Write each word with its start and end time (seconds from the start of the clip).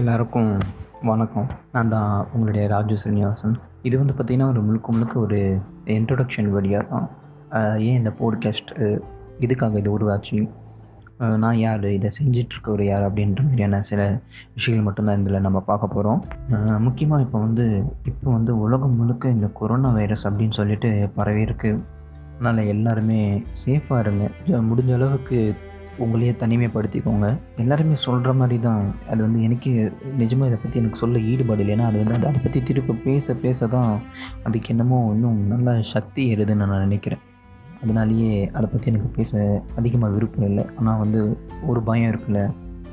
எல்லாருக்கும் 0.00 0.48
வணக்கம். 1.08 1.48
நான் 1.72 1.90
தான் 1.92 2.12
உங்களுடைய 2.32 2.62
ராஜு 2.72 2.94
ஸ்ரீனிவாசன் 3.00 3.52
இது 3.88 3.94
வந்து 3.98 4.14
பார்த்திங்கன்னா 4.14 4.48
ஒரு 4.52 4.60
முழுக்க 4.60 4.92
முழுக்க 4.92 5.14
ஒரு 5.20 5.38
இன்ட்ரொடக்ஷன் 5.96 6.48
வழியாக 6.54 6.84
தான். 6.92 7.06
ஏன் 7.88 7.98
இந்த 8.00 8.10
போட்காஸ்ட் 8.20 8.72
இதுக்காக 9.44 9.78
இது 9.82 9.90
உருவாச்சு? 9.96 10.38
நான் 11.42 11.58
யார்? 11.58 11.86
இதை 11.98 12.10
செஞ்சிட்ருக்கவர் 12.18 12.82
யார்? 12.86 13.04
அப்படின்ற 13.08 13.42
மாதிரியான 13.42 13.80
சில 13.90 14.00
விஷயங்கள் 14.54 14.86
மட்டும்தான் 14.88 15.22
இதில் 15.22 15.44
நம்ம 15.46 15.60
பார்க்க 15.68 15.94
போகிறோம் 15.96 16.22
முக்கியமாக 16.78 17.26
இப்போ 17.26 17.40
வந்து 17.46 17.66
இப்போ 18.12 18.30
வந்து 18.30 18.54
உலகம் 18.58 18.98
முழுக்க 19.02 19.36
இந்த 19.36 19.50
கொரோனா 19.60 19.92
வைரஸ் 19.98 20.26
அப்படின்னு 20.30 20.58
சொல்லிட்டு 20.60 20.90
பரவி 21.18 21.44
இருக்கு 21.48 21.72
அதனால் 22.34 22.70
எல்லாருமே 22.74 23.20
சேஃபாக 23.64 24.02
இருங்க. 24.04 24.24
முடிஞ்ச 24.70 24.92
அளவுக்கு 24.94 25.38
உங்களையே 26.02 26.32
தனிமைப்படுத்திக்கோங்க. 26.42 27.26
எல்லாருமே 27.62 27.96
சொல்கிற 28.04 28.30
மாதிரி 28.40 28.56
தான் 28.66 28.82
அது 29.10 29.20
வந்து 29.24 29.40
எனக்கு 29.46 29.70
நிஜமாக 30.20 30.48
இதை 30.50 30.58
பற்றி 30.62 30.80
எனக்கு 30.82 31.00
சொல்ல 31.02 31.18
ஈடுபாடு 31.32 31.62
இல்லை. 31.62 31.74
ஏன்னா 31.76 31.86
அது 31.90 31.98
வந்து 32.02 32.28
அதை 32.30 32.40
பற்றி 32.44 32.60
திருப்ப 32.68 32.96
பேச 33.04 33.34
பேச 33.44 33.66
தான் 33.74 33.92
அதுக்கு 34.46 34.72
என்னமோ 34.74 34.98
இன்னும் 35.14 35.40
நல்ல 35.52 35.76
சக்தி 35.94 36.22
ஏறுதுன்னு 36.34 36.68
நான் 36.72 36.84
நினைக்கிறேன். 36.86 37.22
அதனாலேயே 37.82 38.32
அதை 38.56 38.66
பற்றி 38.72 38.90
எனக்கு 38.92 39.10
பேச 39.18 39.62
அதிகமாக 39.80 40.14
விருப்பம் 40.16 40.48
இல்லை. 40.50 40.64
ஆனால் 40.78 41.00
வந்து 41.02 41.20
ஒரு 41.70 41.82
பயம் 41.88 42.10
இருக்குல்ல. 42.12 42.42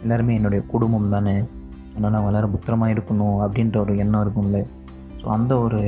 எல்லாருமே 0.03 0.35
என்னுடைய 0.39 0.61
குடும்பம் 0.73 1.13
தானே. 1.15 1.35
அதனால் 1.93 2.17
அவங்க 2.17 2.29
வளர 2.29 2.47
பத்திரமா 2.53 2.87
இருக்கணும் 2.93 3.39
அப்படின்ற 3.45 3.77
ஒரு 3.85 3.95
எண்ணம் 4.03 4.23
இருக்கும்ல. 4.25 4.59
ஸோ 5.21 5.25
அந்த 5.37 5.53
ஒரு 5.65 5.79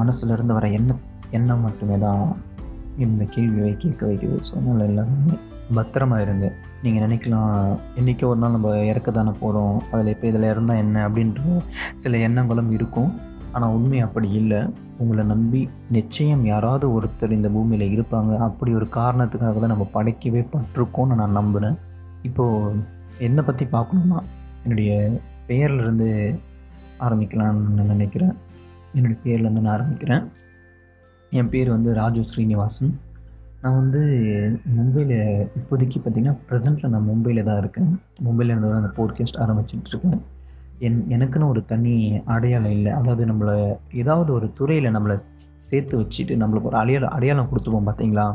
மனசுலேருந்து 0.00 0.56
வர 0.58 0.66
எண்ணம் 0.78 1.00
எண்ணம் 1.38 1.64
மட்டுமே 1.66 1.96
தான் 1.98 2.22
இந்த 3.04 3.24
கேள்வியை 3.34 3.72
கேட்க 3.84 4.02
வைக்குது. 4.10 4.36
ஸோ 4.46 4.52
அதனால் 4.58 4.86
எல்லாருமே 4.90 5.36
பத்திரமா 5.76 6.16
இருங்க 6.22 6.46
நீங்கள் 6.82 7.02
நினைக்கலாம் 7.04 7.78
இன்றைக்கி 7.96 8.24
ஒரு 8.24 8.38
நாள் 8.38 8.50
நம்ம 8.50 8.70
இறக்க 8.84 9.10
தானே 9.10 9.32
போகிறோம் 9.40 9.82
அதில் 9.90 10.06
இப்போ 10.06 10.26
இதில் 10.26 10.46
இருந்தால் 10.50 10.76
என்ன? 10.76 11.08
அப்படின்ற 11.08 11.40
சில 11.96 12.16
எண்ணங்களும் 12.26 12.70
இருக்கும். 12.70 13.10
ஆனால் 13.52 13.72
உண்மை 13.72 14.00
அப்படி 14.00 14.28
இல்லை. 14.30 14.60
உங்களை 14.98 15.24
நம்பி 15.24 15.60
நிச்சயம் 15.90 16.44
யாராவது 16.44 16.86
ஒருத்தர் 16.96 17.36
இந்த 17.36 17.48
பூமியில் 17.48 17.84
இருப்பாங்க. 17.96 18.32
அப்படி 18.38 18.74
ஒரு 18.74 18.88
காரணத்துக்காக 18.96 19.60
தான் 19.60 19.72
நம்ம 19.74 19.86
படைக்கவே 19.94 20.42
பட்டிருக்கோம்னு 20.54 21.18
நான் 21.22 21.38
நம்புகிறேன் 21.40 21.76
இப்போது 22.22 22.80
என்னை 23.18 23.44
பற்றி 23.44 23.66
பார்க்கணுன்னா 23.76 24.18
என்னுடைய 24.62 25.10
பெயர்லேருந்து 25.48 26.08
ஆரம்பிக்கலாம்னு 27.00 27.76
நான் 27.78 27.94
நினைக்கிறேன். 27.94 28.34
என்னுடைய 28.94 29.18
பேர்லேருந்து 29.24 29.64
நான் 29.66 29.76
ஆரம்பிக்கிறேன். 29.76 30.24
என் 31.30 31.48
பேர் 31.48 31.70
வந்து 31.70 31.94
ராஜு 31.94 32.22
ஸ்ரீனிவாசன். 32.30 32.92
நான் 33.62 33.74
வந்து 33.74 34.00
மும்பையில் 34.76 35.16
இப்போதைக்கு 35.58 35.98
பார்த்தீங்கன்னா 35.98 36.36
ப்ரெசென்ட்டில் 36.48 36.88
நான் 36.88 37.08
மும்பையில் 37.08 37.42
தான் 37.44 37.58
இருக்கேன். 37.58 37.90
மும்பையில் 38.24 38.52
இருந்து 38.52 38.72
அந்த 38.72 38.92
போட்காஸ்ட் 38.96 39.40
ஆரம்பிச்சுட்டு 39.44 39.90
இருக்கேன். 39.92 40.20
என் 40.78 41.00
எனக்குன்னு 41.08 41.48
ஒரு 41.48 41.64
தனி 41.64 41.94
அடையாளம் 42.24 42.70
இல்லை. 42.70 42.92
அதாவது 42.92 43.24
நம்மளை 43.26 43.56
ஏதாவது 43.92 44.32
ஒரு 44.32 44.52
துறையில் 44.52 44.94
நம்மளை 44.96 45.16
சேர்த்து 45.60 46.00
வச்சுட்டு 46.00 46.36
நம்மளுக்கு 46.36 46.66
ஒரு 46.66 46.76
அடையாளம் 46.76 47.10
அடையாளம் 47.10 47.50
கொடுத்துப்போம் 47.50 47.90
பார்த்தீங்களா? 47.90 48.26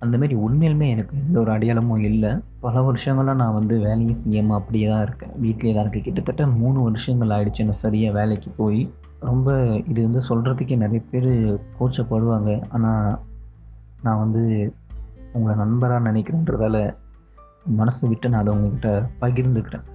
அந்தமாரி 0.00 0.34
உண்மையிலுமே 0.46 0.88
எனக்கு 0.88 1.14
எந்த 1.16 1.40
ஒரு 1.40 1.50
அடையாளமும் 1.50 2.02
இல்லை. 2.10 2.32
பல 2.60 2.82
வருஷங்களாக 2.82 3.38
நான் 3.38 3.54
வந்து 3.54 3.78
வேலையும் 3.78 4.14
செய்யாமல் 4.14 4.56
அப்படியே 4.56 4.88
தான் 4.88 5.02
இருக்கேன். 5.02 5.32
வீட்டிலே 5.36 5.74
தான் 5.74 5.84
இருக்கேன். 5.84 6.06
கிட்டத்தட்ட 6.08 6.46
மூணு 6.46 6.80
வருஷங்கள் 6.80 7.28
ஆயிடுச்சு 7.28 7.64
நான் 7.64 7.82
சரியாக 7.84 8.18
வேலைக்கு 8.20 8.50
போய். 8.56 8.82
ரொம்ப 9.20 9.48
இது 9.88 10.00
வந்து 10.02 10.22
சொல்கிறதுக்கே 10.28 10.76
நிறைய 10.76 11.02
பேர் 11.10 11.32
கோச்சப்படுவாங்க 11.78 12.62
ஆனால் 12.68 13.18
நான் 14.02 14.18
வந்து 14.18 14.74
உங்களை 15.32 15.56
நண்பராக 15.56 16.12
நினைக்கிறேன்றதால 16.12 16.94
மனசு 17.64 18.08
விட்டு 18.08 18.28
நான் 18.28 18.40
அதை 18.40 18.54
உங்ககிட்ட 18.54 19.08
பகிர்ந்துக்கிறேன். 19.20 19.86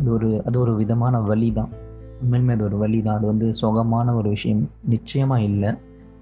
அது 0.00 0.12
ஒரு 0.12 0.42
அது 0.44 0.60
ஒரு 0.60 0.74
விதமான 0.74 1.20
வழி 1.20 1.52
தான் 1.52 1.68
உண்மையுமே 2.22 2.50
அது 2.50 2.64
ஒரு 2.64 2.76
வழி 2.76 3.02
தான் 3.02 3.16
அது 3.16 3.26
வந்து 3.26 3.54
சுகமான 3.54 4.14
ஒரு 4.14 4.28
விஷயம். 4.28 4.70
நிச்சயமாக 4.84 5.42
இல்லை. 5.42 5.68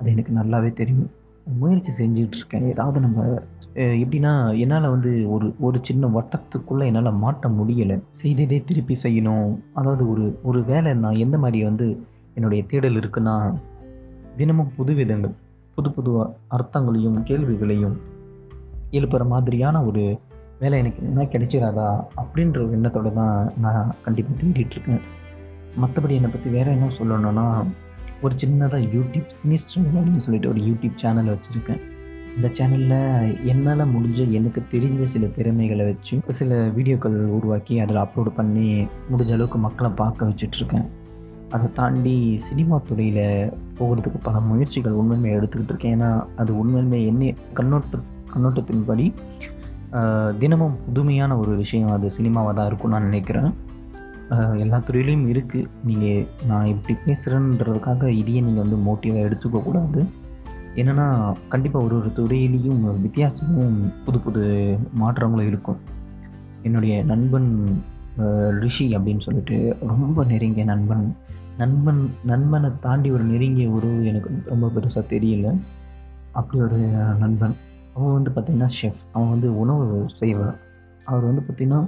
அது 0.00 0.10
எனக்கு 0.10 0.32
நல்லாவே 0.32 0.72
தெரியும். 0.72 1.10
முயற்சி 1.58 2.04
செஞ்சுட்டு 2.04 2.36
இருக்கேன் 2.36 2.68
ஏதாவது 2.68 3.00
நம்ம 3.00 3.42
எப்படின்னா 3.74 4.58
என்னால் 4.58 4.88
வந்து 4.88 5.30
ஒரு 5.30 5.54
ஒரு 5.60 5.78
சின்ன 5.82 6.06
வட்டத்துக்குள்ளே 6.06 6.84
என்னால் 6.84 7.20
மாட்ட 7.22 7.48
முடியலை. 7.48 8.00
செய்ததே 8.12 8.62
திருப்பி 8.66 8.96
செய்யணும். 9.02 9.58
அதாவது 9.72 10.10
ஒரு 10.10 10.38
ஒரு 10.42 10.64
வேலை 10.64 10.94
நான் 10.94 11.14
எந்த 11.14 11.38
மாதிரி 11.38 11.64
வந்து 11.64 12.00
என்னுடைய 12.34 12.64
தேடல் 12.64 12.94
இருக்குன்னா 12.94 13.54
தினமும் 14.36 14.72
புது 14.76 14.94
விதங்கள். 14.94 15.34
புது 15.74 15.90
புது 15.90 16.12
அர்த்தங்களையும் 16.48 17.22
கேள்விகளையும் 17.22 17.96
எழுப்புற 18.90 19.26
மாதிரியான 19.26 19.84
ஒரு 19.84 20.18
வேலை 20.58 20.78
எனக்கு 20.78 21.06
என்ன 21.06 21.22
கிடைச்சிடாதா 21.22 21.88
அப்படின்ற 22.16 22.58
ஒரு 22.64 22.70
எண்ணத்தோடு 22.70 23.12
தான் 23.12 23.52
நான் 23.60 23.94
கண்டிப்பாக 24.02 24.42
தேடிட்டுருக்கேன். 24.42 25.00
மற்றபடி 25.82 26.14
என்னை 26.18 26.30
பற்றி 26.30 26.50
வேறு 26.50 26.70
என்ன 26.70 26.86
சொல்லணும்னா 26.98 27.46
ஒரு 28.22 28.34
சின்னதாக 28.34 28.84
யூடியூப் 28.96 29.32
மினிஸ்டர் 29.48 29.88
அப்படின்னு 29.94 30.24
சொல்லிட்டு 30.26 30.48
ஒரு 30.48 30.60
யூடியூப் 30.60 30.96
சேனல் 30.96 31.32
வச்சுருக்கேன். 31.34 31.80
இந்த 32.36 32.48
சேனலில் 32.58 33.44
என்னால் 33.44 33.90
முடிஞ்ச 33.94 34.30
எனக்கு 34.30 34.62
தெரிஞ்ச 34.72 35.04
சில 35.04 35.26
திறமைகளை 35.26 35.84
வச்சு 35.84 36.20
சில 36.30 36.54
வீடியோக்கள் 36.76 37.16
உருவாக்கி 37.26 37.80
அதில் 37.80 37.96
அப்லோட் 37.96 38.36
பண்ணி 38.36 38.86
முடிஞ்ச 39.12 39.32
அளவுக்கு 39.32 39.58
மக்களை 39.58 39.92
பார்க்க 39.92 40.26
வச்சிட்ருக்கேன் 40.26 40.86
அதை 41.54 41.66
தாண்டி 41.78 42.14
சினிமா 42.48 42.76
துறையில் 42.88 43.52
போகிறதுக்கு 43.78 44.18
பல 44.28 44.36
முயற்சிகள் 44.50 44.98
உண்மையுமே 45.00 45.30
எடுத்துக்கிட்டு 45.36 45.72
இருக்கேன். 45.72 45.94
ஏன்னா 45.96 46.10
அது 46.40 46.52
உண்மையுமே 46.62 47.00
என்ன 47.10 47.32
கண்ணோட்ட 47.58 48.00
கண்ணோட்டத்தின்படி 48.32 49.06
தினமும் 50.42 50.76
புதுமையான 50.86 51.32
ஒரு 51.42 51.52
விஷயம் 51.62 51.94
அது 51.96 52.06
சினிமாவாக 52.16 52.54
தான் 52.56 52.68
இருக்கும்னு 52.70 52.96
நான் 52.96 53.08
நினைக்கிறேன். 53.10 53.50
எல்லா 54.62 54.78
துறையிலையும் 54.86 55.26
இருக்குது 55.32 55.68
நீங்கள் 55.88 56.26
நான் 56.50 56.70
இப்படி 56.72 56.94
பேசுகிறேன்றதுக்காக 57.06 58.08
இதையே 58.20 58.40
நீங்கள் 58.46 58.64
வந்து 58.64 58.78
மோட்டிவாக 58.86 59.26
எடுத்துக்க 59.28 59.62
கூடாது. 59.66 60.02
என்னென்னா 60.80 61.06
கண்டிப்பாக 61.52 61.86
ஒரு 61.86 61.94
ஒரு 62.00 62.10
துறையிலையும் 62.18 62.80
வித்தியாசமும் 63.04 63.76
புது 64.06 64.20
புது 64.24 64.44
மாற்றங்களும் 65.02 65.50
இருக்கும். 65.50 65.80
என்னுடைய 66.68 66.94
நண்பன் 67.10 67.50
ரிஷி 68.64 68.86
அப்படின்னு 68.96 69.26
சொல்லிட்டு 69.26 69.56
ரொம்ப 69.92 70.24
நெருங்கிய 70.32 70.64
நண்பன். 70.72 71.04
நண்பன் 71.58 72.02
நண்பனை 72.24 72.70
தாண்டி 72.80 73.10
ஒரு 73.10 73.24
நெருங்கிய 73.24 73.68
உறவு 73.68 74.06
எனக்கு 74.06 74.30
ரொம்ப 74.44 74.70
பெருசாக 74.74 75.04
தெரியல. 75.14 75.48
அப்படி 76.32 76.62
ஒரு 76.62 76.78
நண்பன். 77.18 77.54
அவன் 77.94 78.12
வந்து 78.12 78.30
பார்த்திங்கன்னா 78.30 78.68
ஷெஃப் 78.80 79.02
அவன் 79.12 79.28
வந்து 79.28 79.58
உணவு 79.58 80.04
செய்வார். 80.14 80.56
அவர் 81.04 81.24
வந்து 81.24 81.42
பார்த்திங்கன்னா 81.48 81.80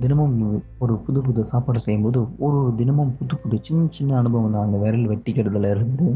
தினமும் 0.00 0.62
ஒரு 0.78 0.94
புது 0.96 1.20
புது 1.20 1.44
சாப்பாடு 1.44 1.80
செய்யும்போது 1.80 2.18
ஒரு 2.38 2.56
ஒரு 2.64 2.72
தினமும் 2.76 3.16
புது 3.18 3.36
புது 3.36 3.58
சின்ன 3.62 3.86
சின்ன 3.90 4.16
அனுபவம் 4.16 4.52
தான். 4.52 4.64
அந்த 4.64 4.78
விரல் 4.78 5.08
வெட்டிக்கிறதுல 5.08 5.70
இருந்து 5.74 6.06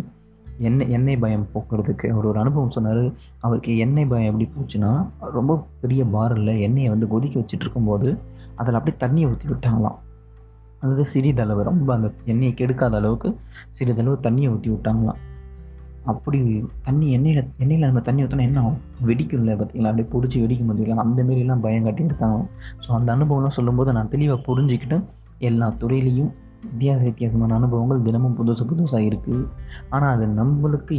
எண்ணெய் 0.59 0.91
எண்ணெய் 0.91 1.17
பயம் 1.17 1.47
போக்குறதுக்கு 1.55 2.07
அவர் 2.09 2.25
ஒரு 2.25 2.39
அனுபவம் 2.39 2.71
சொன்னார். 2.71 3.13
அவருக்கு 3.39 3.77
எண்ணெய் 3.77 4.07
பயம் 4.07 4.29
எப்படி 4.31 4.47
போச்சுன்னா 4.55 4.93
ரொம்ப 5.33 5.67
பெரிய 5.81 6.05
பாரில் 6.05 6.61
எண்ணெயை 6.61 6.89
வந்து 6.89 7.09
கொதிக்க 7.09 7.41
வச்சுட்டு 7.41 7.65
இருக்கும்போது 7.67 8.09
அதில் 8.55 8.75
அப்படியே 8.75 8.99
தண்ணியை 9.05 9.31
ஊற்றி 9.31 9.49
விட்டாங்களாம் 9.49 9.99
அதாவது 10.87 11.07
சிறிதளவு 11.07 11.63
ரொம்ப 11.63 11.95
அந்த 11.95 12.13
எண்ணெயை 12.25 12.55
கெடுக்காத 12.55 12.97
அளவுக்கு 12.97 13.39
சிறிதளவு 13.73 14.19
தண்ணியை 14.23 14.51
ஊற்றி 14.51 14.71
விட்டாங்களாம் 14.71 15.23
அப்படி 16.05 16.65
தண்ணி 16.83 17.07
எண்ணெயில் 17.17 17.41
எண்ணெயில் 17.59 17.87
நம்ம 17.87 18.01
தண்ணி 18.01 18.25
ஊற்றினா 18.25 18.41
என்ன 18.41 18.61
ஆகும்? 18.61 18.77
வெடிக்கும்ல 19.07 19.55
பார்த்தீங்களா? 19.57 19.91
அப்படியே 19.91 20.09
பிடிச்சி 20.13 20.43
வெடிக்கும் 20.43 20.69
பார்த்தீங்களா? 20.69 20.97
அந்த 20.97 21.23
மாரிலாம் 21.23 21.61
பயம் 21.61 21.83
காட்டி 21.83 22.05
இருக்காங்க. 22.05 22.37
ஸோ 22.85 22.91
அந்த 22.93 23.17
அனுபவம்லாம் 23.17 23.57
சொல்லும்போது 23.59 23.93
நான் 23.93 24.09
தெளிவாக 24.09 24.41
புரிஞ்சுக்கிட்டு 24.49 24.99
எல்லா 25.39 25.69
துறையிலையும் 25.81 26.31
வித்தியாச 26.65 27.03
வித்தியாசமான 27.05 27.55
அனுபவங்கள் 27.55 28.03
தினமும் 28.03 28.37
புதுசு 28.39 28.65
புதுசாக 28.65 29.09
இருக்குது 29.09 29.43
ஆனால் 29.89 30.15
அது 30.17 30.27
நம்மளுக்கு 30.43 30.95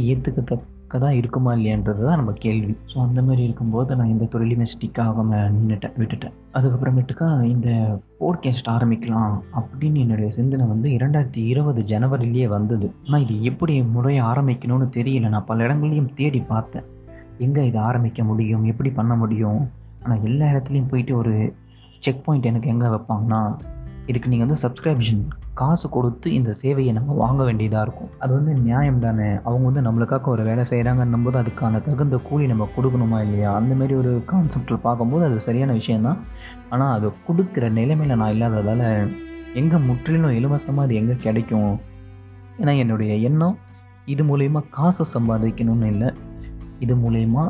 தான் 0.88 1.12
இருக்குமா 1.12 1.54
இல்லையான்றது 1.54 2.04
தான் 2.04 2.16
நம்ம 2.16 2.32
கேள்வி. 2.32 2.76
ஸோ 2.92 3.02
அந்த 3.02 3.22
மாதிரி 3.22 3.42
இருக்கும்போது 3.42 3.96
நான் 3.96 4.08
இந்த 4.08 4.24
தொழிலுமே 4.24 4.66
ஸ்டிக் 4.74 5.00
ஆகாமல் 5.00 5.50
நின்றுட்டேன் 5.50 5.92
விட்டுட்டேன். 5.96 6.32
அதுக்கப்புறமேட்டுக்கா 6.54 7.44
இந்த 7.44 8.00
போட்காஸ்ட் 8.20 8.68
ஆரம்பிக்கலாம் 8.68 9.42
அப்படின்னு 9.56 9.94
என்னுடைய 9.94 10.30
சிந்தனை 10.30 10.66
வந்து 10.66 10.90
இரண்டாயிரத்தி 10.90 11.46
இருபது 11.46 11.82
ஜனவரிலேயே 11.82 12.48
வந்தது. 12.48 12.92
ஆனால் 13.06 13.20
இது 13.20 13.42
எப்படி 13.42 13.82
முறையை 13.82 14.22
ஆரம்பிக்கணும்னு 14.22 14.88
தெரியல. 14.98 15.28
நான் 15.28 15.44
பல 15.44 15.64
இடங்களையும் 15.64 16.14
தேடி 16.14 16.40
பார்த்தேன். 16.40 16.84
எங்கே 17.38 17.66
இதை 17.66 17.80
ஆரம்பிக்க 17.80 18.24
முடியும்? 18.24 18.64
எப்படி 18.64 18.90
பண்ண 18.90 19.14
முடியும்? 19.14 19.70
ஆனால் 20.02 20.22
எல்லா 20.22 20.46
இடத்துலையும் 20.46 20.88
போயிட்டு 20.88 21.16
ஒரு 21.16 21.54
செக் 22.00 22.24
பாயிண்ட் 22.24 22.44
எனக்கு 22.44 22.70
எங்கே 22.70 22.86
வைப்பாங்கன்னா 22.86 23.58
இதுக்கு 24.06 24.28
நீங்கள் 24.28 24.48
வந்து 24.48 24.68
சப்ஸ்கிரிப்ஷன் 24.68 25.24
காசு 25.60 25.86
கொடுத்து 25.94 26.28
இந்த 26.38 26.50
சேவையை 26.62 26.92
நம்ம 26.96 27.14
வாங்க 27.22 27.40
வேண்டியதாக 27.48 27.84
இருக்கும். 27.86 28.10
அது 28.24 28.32
வந்து 28.38 28.52
நியாயம் 28.66 29.00
தானே? 29.04 29.28
அவங்க 29.46 29.64
வந்து 29.68 29.84
நம்மளுக்காக 29.86 30.32
ஒரு 30.34 30.42
வேலை 30.48 30.64
செய்கிறாங்கன்னும் 30.70 31.24
போது 31.26 31.38
அதுக்கான 31.42 31.80
தகுந்த 31.86 32.16
கூலி 32.28 32.46
நம்ம 32.52 32.68
கொடுக்கணுமா 32.76 33.18
இல்லையா? 33.26 33.50
அந்த 33.60 33.72
மாதிரி 33.74 33.94
ஒரு 34.02 34.12
கான்செப்டில் 34.32 34.84
பார்க்கும்போது 34.86 35.24
அது 35.28 35.46
சரியான 35.48 35.72
விஷயந்தான் 35.72 36.20
ஆனால் 36.68 36.94
அது 36.96 37.08
கொடுக்குற 37.28 37.70
நிலைமையில் 37.78 38.20
நான் 38.20 38.34
இல்லாததால் 38.34 38.84
எங்கே 39.60 39.80
முற்றிலும் 39.88 40.36
இலவசமாக 40.38 40.86
அது 40.86 40.94
எங்கே 41.00 41.16
கிடைக்கும்? 41.26 41.72
ஏன்னா 42.60 42.74
என்னுடைய 42.84 43.14
எண்ணம் 43.28 43.56
இது 44.14 44.22
மூலயமா 44.30 44.60
காசு 44.78 45.04
சம்பாதிக்கணும்னு 45.14 45.88
இல்லை. 45.94 46.10
இது 46.84 46.94
மூலயமா 46.96 47.44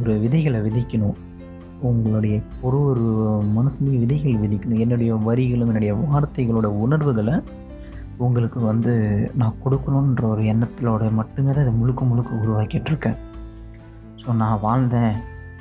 ஒரு 0.00 0.12
விதைகளை 0.24 0.58
விதைக்கணும். 0.66 1.16
உங்களுடைய 1.82 2.40
ஒரு 2.60 2.78
ஒரு 2.84 3.04
மனசுலையும் 3.56 3.98
விதைகள் 4.02 4.40
விதிக்கணும். 4.44 4.82
என்னுடைய 4.84 5.14
வரிகளும் 5.14 5.70
என்னுடைய 5.72 5.92
வார்த்தைகளோட 5.94 6.68
உணர்வுகளை 6.84 7.34
உங்களுக்கு 8.16 8.60
வந்து 8.60 8.92
நான் 9.34 9.54
கொடுக்கணுன்ற 9.64 10.22
ஒரு 10.22 10.42
எண்ணத்திலோட 10.42 11.12
மட்டுமே 11.12 11.52
தான் 11.52 11.62
இதை 11.62 11.74
முழுக்க 11.74 12.04
முழுக்க 12.04 12.40
உருவாக்கிட்டுருக்கேன் 12.44 13.18
ஸோ 14.22 14.34
நான் 14.34 14.62
வாழ்ந்தேன். 14.62 15.14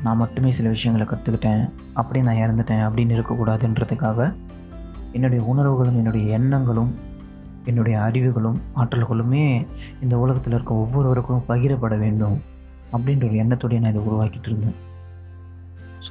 நான் 0.04 0.18
மட்டுமே 0.18 0.52
சில 0.52 0.70
விஷயங்களை 0.70 1.08
கற்றுக்கிட்டேன் 1.12 1.64
அப்படி 1.94 2.22
நான் 2.22 2.42
இறந்துட்டேன். 2.44 2.84
அப்படின்னு 2.88 3.16
இருக்கக்கூடாதுன்றதுக்காக 3.16 4.20
என்னுடைய 5.12 5.42
உணர்வுகளும் 5.46 5.98
என்னுடைய 5.98 6.26
எண்ணங்களும் 6.38 6.92
என்னுடைய 7.66 7.96
அறிவுகளும் 8.02 8.62
ஆற்றல்களுமே 8.76 9.46
இந்த 10.04 10.18
உலகத்தில் 10.18 10.54
இருக்க 10.54 10.74
ஒவ்வொருவருக்கும் 10.74 11.44
பகிரப்பட 11.50 11.98
வேண்டும். 12.00 12.38
அப்படின்ற 12.94 13.26
ஒரு 13.26 13.38
எண்ணத்தோடய 13.44 13.80
நான் 13.80 13.94
இதை 13.94 14.08
உருவாக்கிட்டு 14.08 14.50
இருந்தேன் 14.50 14.80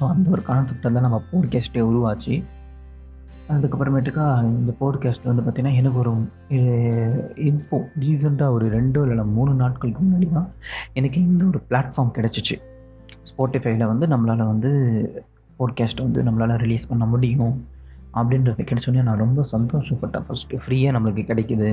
ஸோ 0.01 0.07
அந்த 0.09 0.27
ஒரு 0.29 0.41
கான்செப்டில் 0.47 0.93
தான் 0.93 1.05
நம்ம 1.07 1.17
போட்காஸ்ட்டே 1.31 1.81
உருவாச்சு. 1.87 2.43
அதுக்கப்புறமேட்டுக்கா 3.49 4.25
இந்த 4.43 4.71
போட்காஸ்ட் 4.79 5.27
வந்து 5.29 5.43
பார்த்திங்கன்னா 5.43 5.73
எனக்கு 5.73 5.99
ஒரு 5.99 6.11
இப்போ 7.35 7.77
ரீசெண்டாக 7.99 8.51
ஒரு 8.51 8.65
ரெண்டோ 8.69 9.01
இல்லை 9.09 9.25
மூணு 9.25 9.53
நாட்களுக்கு 9.53 10.01
முன்னாடி 10.03 10.31
தான் 10.31 10.47
எனக்கு 10.93 11.19
இந்த 11.21 11.45
ஒரு 11.45 11.59
பிளாட்ஃபார்ம் 11.69 12.13
கிடச்சிச்சு. 12.17 12.55
ஸ்போட்டிஃபைல 13.29 13.87
வந்து 13.91 14.07
நம்மளால் 14.07 14.43
வந்து 14.45 14.71
போட்காஸ்ட்டை 15.59 16.01
வந்து 16.01 16.23
நம்மளால் 16.23 16.55
ரிலீஸ் 16.57 16.87
பண்ண 16.87 17.05
முடியும் 17.05 17.53
அப்படின்றது 18.13 18.67
கிடைச்சோன்னே 18.71 19.03
நான் 19.03 19.23
ரொம்ப 19.25 19.45
சந்தோஷப்பட்டேன். 19.51 20.25
ஃபஸ்ட்டு 20.29 20.61
ஃப்ரீயாக 20.65 20.95
நம்மளுக்கு 20.97 21.29
கிடைக்குது. 21.31 21.69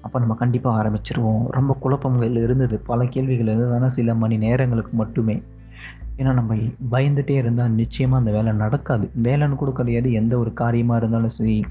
அப்போ 0.00 0.18
நம்ம 0.18 0.34
கண்டிப்பாக 0.34 0.82
ஆரம்பிச்சிருவோம். 0.82 1.46
ரொம்ப 1.50 1.74
குழப்பங்கள் 1.80 2.36
இருந்தது. 2.36 2.78
பல 2.80 3.04
கேள்விகள் 3.04 3.56
இருந்ததுனா 3.56 3.86
சில 3.86 4.14
மணி 4.14 4.36
நேரங்களுக்கு 4.36 4.92
மட்டுமே. 4.92 5.42
ஏன்னா 6.20 6.32
நம்ம 6.32 6.54
பயந்துகிட்டே 6.92 7.30
இருந்தால் 7.30 7.70
நிச்சயமாக 7.70 8.20
அந்த 8.22 8.30
வேலை 8.36 8.52
நடக்காது. 8.52 9.10
வேலைன்னு 9.22 9.54
கூட 9.54 9.70
கிடையாது 9.70 10.12
எந்த 10.12 10.38
ஒரு 10.38 10.52
காரியமாக 10.52 11.00
இருந்தாலும் 11.00 11.28
சரி 11.28 11.64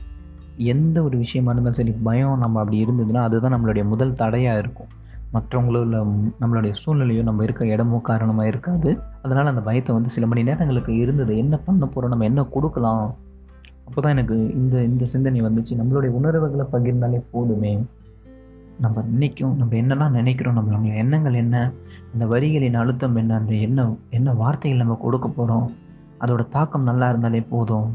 எந்த 0.73 1.03
ஒரு 1.03 1.17
விஷயமா 1.17 1.51
இருந்தாலும் 1.51 1.79
சரி 1.79 1.93
பயம் 2.03 2.37
நம்ம 2.37 2.59
அப்படி 2.59 2.85
இருந்ததுன்னா 2.85 3.21
அதுதான் 3.21 3.55
நம்மளுடைய 3.55 3.83
முதல் 3.83 4.15
தடையாக 4.15 4.59
இருக்கும். 4.59 4.89
மற்றவங்களோ 5.33 5.81
இல்லை 5.81 5.99
நம்மளுடைய 6.41 6.73
சூழ்நிலையோ 6.85 7.23
நம்ம 7.23 7.43
இருக்க 7.43 7.65
இடமோ 7.65 7.97
காரணமாக 8.01 8.47
இருக்காது. 8.47 8.91
அதனால் 9.21 9.45
அந்த 9.45 9.61
பயத்தை 9.61 9.95
வந்து 9.95 10.09
சில 10.09 10.27
மணி 10.27 10.43
நேரங்களுக்கு 10.43 10.97
இருந்தது. 10.97 11.37
என்ன 11.37 11.57
பண்ண 11.57 11.85
போகிறோம் 11.85 12.09
நம்ம 12.09 12.25
என்ன 12.25 12.43
கொடுக்கலாம்? 12.43 13.15
அப்போ 13.87 14.01
தான் 14.01 14.11
எனக்கு 14.11 14.37
இந்த 14.53 14.83
இந்த 14.83 15.05
சிந்தனை 15.05 15.41
வந்துச்சு. 15.41 15.75
நம்மளுடைய 15.81 16.11
உணர்வுகளை 16.11 16.65
பகிர்ந்தாலே 16.73 17.21
போதுமே. 17.31 17.73
நம்ம 18.79 19.03
நினைக்கும் 19.11 19.55
நம்ம 19.57 19.75
என்னெல்லாம் 19.75 20.09
நினைக்கிறோம் 20.09 20.57
நம்மளுடைய 20.57 20.95
எண்ணங்கள் 20.95 21.33
என்ன? 21.33 21.71
இந்த 22.13 22.25
வரிகளின் 22.25 22.77
அழுத்தம் 22.81 23.15
என்ன 23.15 23.35
அந்த 23.35 23.53
என்ன 23.67 23.85
என்ன 24.09 24.33
வார்த்தைகள் 24.33 24.83
நம்ம 24.83 24.97
கொடுக்க 25.05 25.27
போகிறோம் 25.27 25.67
அதோட 26.21 26.43
தாக்கம் 26.49 26.87
நல்லா 26.89 27.09
இருந்தாலே 27.09 27.41
போதும் 27.53 27.89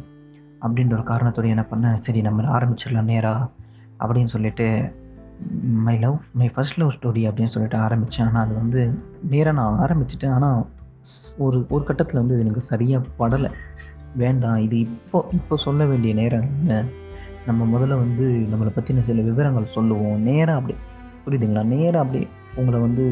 அப்படின்ற 0.64 0.94
ஒரு 0.98 1.04
காரணத்தோடு 1.12 1.54
என்ன 1.54 1.64
பண்ணேன் 1.70 2.02
சரி 2.06 2.20
நம்ம 2.22 2.44
ஆரம்பிச்சிடலாம் 2.58 3.10
நேராக 3.12 3.48
அப்படின்னு 4.00 4.32
சொல்லிட்டு 4.34 4.66
my 5.86 5.94
love 5.98 6.16
my 6.40 6.48
first 6.54 6.78
love 6.80 6.94
story 6.96 7.22
அப்படின்னு 7.28 7.54
சொல்லிட்டு 7.54 7.78
ஆரம்பித்தேன் 7.78 8.26
ஆனால் 8.26 8.44
அது 8.44 8.54
வந்து 8.54 8.80
நேராக 9.32 9.56
நான் 9.58 9.80
ஆரம்பிச்சிட்டேன். 9.84 10.34
ஆனால் 10.36 10.60
ஒரு 11.36 11.58
ஒரு 11.68 11.84
கட்டத்தில் 11.84 12.20
வந்து 12.20 12.34
இது 12.34 12.44
எனக்கு 12.44 12.62
சரியாக 12.70 13.08
படலை. 13.20 13.50
வேண்டாம் 14.16 14.56
இது 14.56 14.76
இப்போ 14.78 15.18
இப்போ 15.32 15.54
சொல்ல 15.56 15.84
வேண்டிய 15.84 16.14
நேரம் 16.14 16.46
இல்லை 16.60 16.78
நம்ம 17.46 17.78
முதல்ல 17.78 17.94
வந்து 18.04 18.26
நம்மளை 18.52 18.70
பற்றின 18.76 19.02
சில 19.02 19.22
விவரங்கள் 19.22 19.74
சொல்லுவோம். 19.76 20.18
நேராக 20.22 20.58
அப்படி 20.60 20.76
புரியுதுங்களா? 21.24 21.64
நேராக 21.74 22.04
அப்படியே 22.04 22.26
உங்களை 22.60 22.78
வந்து 22.86 23.04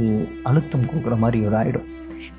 அழுத்தம் 0.48 0.88
கொடுக்குற 0.90 1.16
மாதிரி 1.22 1.38
ஒரு 1.46 1.56
ஆகிடும் 1.60 1.88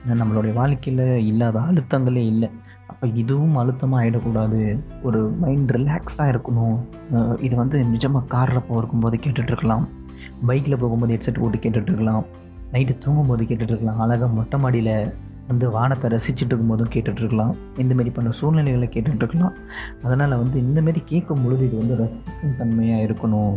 ஏன்னா 0.04 0.16
நம்மளுடைய 0.22 0.54
வாழ்க்கையில் 0.60 1.06
இல்லாத 1.32 1.58
அழுத்தங்களே 1.70 2.24
இல்லை. 2.34 2.50
அப்போ 2.92 3.06
இதுவும் 3.22 3.56
அழுத்தமாக 3.62 4.02
ஆகிடக்கூடாது 4.04 4.60
ஒரு 5.08 5.20
மைண்ட் 5.42 5.72
ரிலாக்ஸாக 5.78 6.32
இருக்கணும். 6.34 6.78
இது 7.46 7.54
வந்து 7.62 7.78
நிஜமாக 7.94 8.30
காரில் 8.36 8.68
போகும்போது 8.70 9.18
கேட்டுட்ருக்கலாம். 9.26 9.86
பைக்கில் 10.50 10.82
போகும்போது 10.84 11.14
ஹெட்செட் 11.16 11.42
போட்டு 11.44 11.60
கேட்டுட்ருக்கலாம். 11.66 12.24
நைட்டு 12.74 12.94
தூங்கும்போது 13.04 13.44
கேட்டுட்ருக்கலாம். 13.50 14.00
அழகாக 14.06 14.32
மொட்டை 14.38 14.60
மாடியில் 14.64 14.96
வந்து 15.50 15.66
வானத்தை 15.76 16.08
ரசிச்சுட்டு 16.14 16.52
இருக்கும்போதும் 16.52 16.92
கேட்டுட்ருக்கலாம் 16.94 17.54
இந்தமாரி 17.84 18.12
பண்ண 18.18 18.30
சூழ்நிலைகளை 18.40 18.88
கேட்டுட்ருக்கலாம். 18.96 19.56
அதனால் 20.06 20.40
வந்து 20.44 20.58
இந்தமாரி 20.66 21.02
கேட்கும் 21.12 21.44
பொழுது 21.44 21.64
இது 21.70 21.76
வந்து 21.82 21.98
ரசிக்கும் 22.04 22.58
தன்மையாக 22.62 23.06
இருக்கணும். 23.08 23.56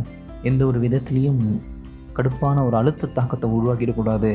எந்த 0.50 0.62
ஒரு 0.70 0.78
விதத்துலேயும் 0.84 1.42
கடுப்பான 2.16 2.64
ஒரு 2.68 2.76
அழுத்த 2.80 3.10
தாக்கத்தை 3.18 3.48
உருவாக்கிடக்கூடாது 3.56 4.32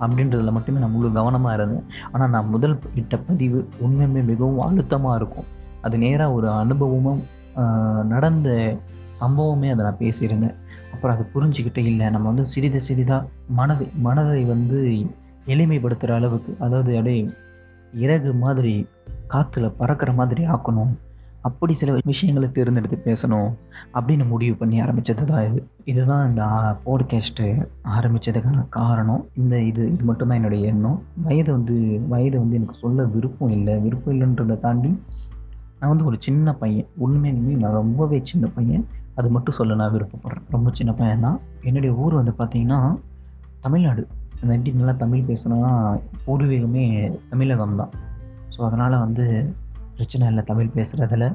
அப்படின்றதுல 0.00 0.52
மட்டுமே 0.56 0.82
நான் 0.82 0.94
முழு 0.96 1.10
கவனமாக 1.18 1.54
இருந்தேன். 1.58 1.86
ஆனால் 2.12 2.32
நான் 2.34 2.52
முதல் 2.54 2.74
இட்ட 3.00 3.16
பதிவு 3.28 3.60
உண்மையுமே 3.84 4.22
மிகவும் 4.32 4.64
அழுத்தமாக 4.66 5.18
இருக்கும். 5.20 5.48
அது 5.86 5.96
நேராக 6.04 6.36
ஒரு 6.38 6.48
அனுபவமும் 6.62 7.22
நடந்த 8.14 8.48
சம்பவமே 9.20 9.68
அதை 9.72 9.82
நான் 9.86 10.02
பேசியிருந்தேன். 10.02 10.56
அப்புறம் 10.94 11.14
அதை 11.14 11.24
புரிஞ்சுக்கிட்டே 11.34 11.82
இல்லை. 11.92 12.06
நம்ம 12.14 12.26
வந்து 12.32 12.44
சிறிது 12.54 12.80
சிறிதாக 12.88 13.28
மனதை 13.58 13.86
மனதை 14.06 14.42
வந்து 14.54 14.78
எளிமைப்படுத்துகிற 15.54 16.14
அளவுக்கு 16.18 16.52
அதாவது 16.64 16.92
அப்படியே 16.98 17.22
இறகு 18.04 18.30
மாதிரி 18.44 18.74
காற்றுல 19.32 19.66
பறக்கிற 19.80 20.10
மாதிரி 20.20 20.42
ஆக்கணும். 20.54 20.92
அப்படி 21.46 21.72
சில 21.80 21.94
விஷயங்களை 22.10 22.48
தேர்ந்தெடுத்து 22.56 22.96
பேசணும் 23.08 23.50
அப்படின்னு 23.96 24.24
முடிவு 24.32 24.54
பண்ணி 24.60 24.76
ஆரம்பித்தது 24.84 25.24
தான் 25.30 25.44
இது. 25.48 25.60
இதுதான் 25.92 26.24
இந்த 26.28 26.42
போட்காஸ்ட்டு 26.86 27.46
ஆரம்பித்ததுக்கான 27.96 28.64
காரணம். 28.78 29.22
இந்த 29.34 29.54
இது 29.70 29.82
இது 29.94 30.04
மட்டும்தான் 30.10 30.38
என்னுடைய 30.40 30.70
எண்ணம். 30.72 30.98
வயது 31.26 31.50
வந்து 31.52 31.76
வயது 32.08 32.36
வந்து 32.42 32.58
எனக்கு 32.60 32.76
சொல்ல 32.84 33.04
விருப்பம் 33.14 33.54
இல்லை. 33.58 33.76
விருப்பம் 33.86 34.14
இல்லைன்றதை 34.14 34.58
தாண்டி 34.66 34.92
நான் 35.80 35.92
வந்து 35.92 36.08
ஒரு 36.10 36.18
சின்ன 36.26 36.54
பையன். 36.62 36.88
உண்மையிலுமே 37.06 37.54
நான் 37.62 37.78
ரொம்பவே 37.82 38.20
சின்ன 38.24 38.46
பையன். 38.58 38.86
அது 39.14 39.28
மட்டும் 39.36 39.58
சொல்ல 39.58 39.74
நான் 39.74 39.94
விருப்பப்படுறேன். 39.96 40.46
ரொம்ப 40.50 40.70
சின்ன 40.72 40.92
பையன் 40.92 41.24
தான். 41.26 41.38
என்னுடைய 41.62 41.92
ஊர் 42.04 42.20
வந்து 42.20 42.34
பார்த்திங்கன்னா 42.38 42.80
தமிழ்நாடு. 43.60 44.02
நன்றி 44.48 44.70
நல்லா 44.78 44.94
தமிழ் 45.02 45.28
பேசுனா 45.28 45.58
பூர்வீகமே 46.24 46.82
தமிழகம் 47.30 47.78
தான் 47.80 47.92
ஸோ 48.54 48.60
அதனால் 48.68 49.02
வந்து 49.04 49.24
பிரச்சனை 49.96 50.28
இல்லை 50.28 50.42
தமிழ் 50.50 50.74
பேசுகிறதில் 50.74 51.28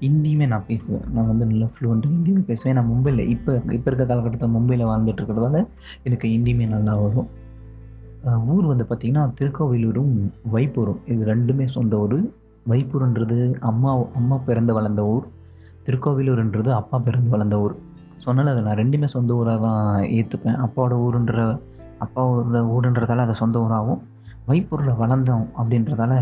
ஹிந்தியுமே 0.00 0.46
நான் 0.52 0.64
பேசுவேன். 0.66 1.04
நான் 1.14 1.26
வந்து 1.26 1.44
நல்லா 1.50 1.66
ஃப்ளூவெண்ட்டு 1.74 2.10
ஹிந்தியுமே 2.14 2.42
பேசுவேன். 2.50 2.74
நான் 2.78 2.90
மும்பையில் 2.92 3.22
இப்போ 3.34 3.52
இப்போ 3.76 3.90
இருக்க 3.90 4.04
காலகட்டத்தில் 4.04 4.54
மும்பையில் 4.56 4.88
வாழ்ந்துட்டு 4.90 5.22
இருக்கிறதால 5.22 5.60
எனக்கு 6.02 6.28
ஹிந்தியுமே 6.28 6.66
நல்லா 6.74 6.94
வரும். 7.04 7.28
ஊர் 8.54 8.66
வந்து 8.70 8.84
பார்த்திங்கன்னா 8.88 9.24
திருக்கோவிலூரும் 9.38 10.12
வைப்பூரும். 10.54 11.00
இது 11.06 11.22
ரெண்டுமே 11.32 11.66
சொந்த 11.76 11.96
ஊர். 11.98 12.18
வைப்பூர்ன்றது 12.68 13.38
அம்மா 13.70 13.90
அம்மா 14.14 14.36
பிறந்து 14.48 14.72
வளர்ந்த 14.78 15.02
ஊர். 15.14 15.26
திருக்கோவிலூர்ன்றது 15.86 16.70
அப்பா 16.80 16.98
பிறந்து 16.98 17.30
வளர்ந்த 17.34 17.58
ஊர். 17.64 17.74
சொன்னால 18.24 18.52
அதை 18.52 18.62
நான் 18.66 18.80
ரெண்டுமே 18.82 19.08
சொந்த 19.16 19.34
ஊராக 19.34 19.58
தான் 19.66 20.02
ஏற்றுப்பேன் 20.16 20.58
அப்பாவோட 20.64 20.94
ஊருன்ற 21.06 21.42
அப்பாவோட 22.04 22.60
ஊருன்றதால 22.76 23.24
அதை 23.26 23.34
சொந்த 23.42 23.58
ஊராகவும் 23.64 24.00
வைப்பூரில் 24.48 24.98
வளர்ந்தோம் 25.02 25.46
அப்படின்றதால 25.60 26.12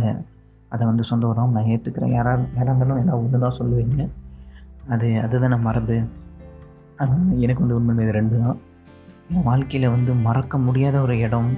அதை 0.75 0.85
வந்து 0.91 1.09
சொந்த 1.11 1.25
ஊராகவும் 1.31 1.57
நான் 1.57 1.71
ஏற்றுக்கிறேன் 1.73 2.15
யாராவது 2.19 2.45
யாராக 2.59 2.73
இருந்தாலும் 2.73 3.01
ஏதாவது 3.03 3.23
ஒன்று 3.25 3.45
தான் 3.47 3.59
சொல்லுவீங்க. 3.59 4.07
அது 4.95 5.09
அதுதானே 5.25 5.59
மரபு 5.67 5.97
ஆனால் 7.03 7.31
எனக்கு 7.45 7.63
வந்து 7.65 7.77
உண்மை 7.79 8.03
இது 8.07 8.15
ரெண்டு 8.19 8.37
தான். 8.45 8.59
என் 9.33 9.47
வாழ்க்கையில் 9.51 9.93
வந்து 9.97 10.13
மறக்க 10.27 10.59
முடியாத 10.67 10.97
ஒரு 11.05 11.15
இடம் 11.27 11.51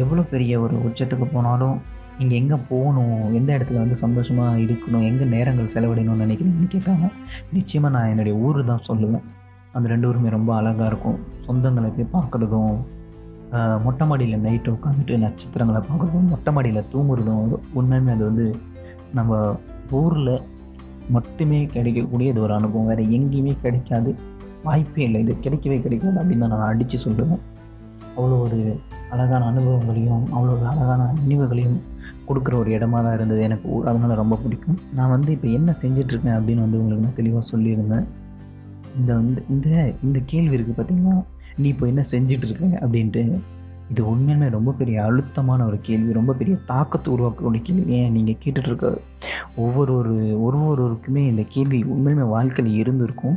எவ்வளோ 0.00 0.22
பெரிய 0.32 0.52
ஒரு 0.64 0.74
உச்சத்துக்கு 0.88 1.26
போனாலும் 1.36 1.76
நீங்கள் 2.18 2.38
எங்கே 2.40 2.56
போகணும் 2.68 3.16
எந்த 3.38 3.50
இடத்துல 3.56 3.80
வந்து 3.82 3.96
சந்தோஷமாக 4.02 4.60
இருக்கணும் 4.64 5.06
எங்கே 5.08 5.24
நேரங்கள் 5.32 5.72
செலவிடணும்னு 5.74 6.24
நினைக்கிறீங்கன்னு 6.24 6.74
கேட்டாங்க. 6.74 7.06
நிச்சயமாக 7.56 7.94
நான் 7.96 8.10
என்னுடைய 8.12 8.34
ஊர் 8.46 8.60
தான் 8.70 8.86
சொல்லுவேன். 8.90 9.24
அந்த 9.76 9.86
ரெண்டு 9.92 10.08
ஊருமே 10.10 10.30
ரொம்ப 10.36 10.50
அழகாக 10.58 10.90
இருக்கும். 10.92 11.18
சொந்தங்களை 11.46 11.90
போய் 11.96 12.14
பார்க்குறதும் 12.16 12.76
மொட்டை 13.84 14.04
மாடியில் 14.06 14.44
நைட்டு 14.46 14.68
உட்காந்துட்டு 14.76 15.16
நட்சத்திரங்களை 15.24 15.80
பார்க்குறதும் 15.88 16.30
மொட்டை 16.32 16.52
மாடியில் 16.52 16.88
தூங்குறதும் 16.92 17.42
உண்மையுமே 17.78 18.12
அது 18.16 18.24
வந்து 18.24 18.46
நம்ம 19.14 19.40
ஊரில் 19.90 20.34
மட்டுமே 21.16 21.58
கிடைக்கக்கூடிய 21.74 22.32
இது 22.32 22.40
ஒரு 22.40 22.54
அனுபவம். 22.54 22.88
வேறு 22.90 23.02
எங்கேயுமே 23.16 23.52
கிடைக்காது. 23.64 24.10
வாய்ப்பே 24.64 25.02
இல்லை. 25.02 25.20
இது 25.20 25.34
கிடைக்கவே 25.44 25.76
கிடைக்காது 25.82 26.16
அப்படின்னு 26.20 26.50
நான் 26.52 26.70
அடித்து 26.70 26.98
சொல்லுவேன் 27.04 27.42
அவ்வளோ 28.16 28.36
ஒரு 28.46 28.58
அழகான 29.10 29.46
அனுபவங்களையும் 29.52 30.24
அவ்வளோ 30.36 30.52
ஒரு 30.56 30.66
அழகான 30.72 31.08
நினைவுகளையும் 31.22 31.78
கொடுக்குற 32.28 32.54
ஒரு 32.62 32.70
இடமா 32.76 32.98
தான் 33.04 33.12
இருந்தது. 33.12 33.40
எனக்கு 33.42 33.66
அதனால் 33.90 34.20
ரொம்ப 34.22 34.38
பிடிக்கும். 34.44 34.78
நான் 34.94 35.08
வந்து 35.08 35.32
இப்போ 35.32 35.48
என்ன 35.48 35.76
செஞ்சிட்ருக்கேன் 35.82 36.36
அப்படின்னு 36.38 36.64
வந்து 36.66 36.78
உங்களுக்கு 36.78 37.06
நான் 37.06 37.18
தெளிவாக 37.20 37.44
சொல்லியிருந்தேன். 37.52 38.06
இந்த 38.98 39.10
வந்து 39.14 39.42
இந்த 39.48 39.68
இந்த 40.06 40.18
கேள்வி 40.32 40.56
இருக்குது 40.56 40.76
பார்த்திங்கன்னா 40.78 41.16
நீ 41.58 41.66
இப்போ 41.68 41.86
என்ன 41.86 42.02
செஞ்சுட்டு 42.12 42.46
இருக்க 42.48 42.66
அப்படின்ட்டு 42.84 43.22
இது 43.90 44.02
உண்மையுமே 44.12 44.46
ரொம்ப 44.50 44.70
பெரிய 44.78 44.96
அழுத்தமான 45.08 45.66
ஒரு 45.66 45.76
கேள்வி 45.80 46.12
ரொம்ப 46.12 46.32
பெரிய 46.32 46.54
தாக்கத்தை 46.70 47.08
உருவாக்கக்கூடிய 47.14 47.60
கேள்வி. 47.62 47.84
ஏன் 47.98 48.12
நீங்கள் 48.12 48.40
கேட்டுட்ருக்க 48.44 48.86
ஒவ்வொரு 49.56 49.92
ஒரு 49.96 50.14
ஒரு 50.46 50.58
ஒருவருக்குமே 50.68 51.22
இந்த 51.32 51.42
கேள்வி 51.54 51.78
உண்மையுமே 51.94 52.24
வாழ்க்கையில் 52.34 52.78
இருந்திருக்கும். 52.82 53.36